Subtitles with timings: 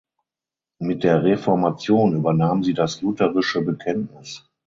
[0.79, 4.49] Mit der Reformation übernahm sie das lutherische Bekenntnis.